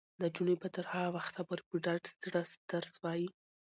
[0.21, 3.29] نجونې به تر هغه وخته پورې په ډاډه زړه درس وايي.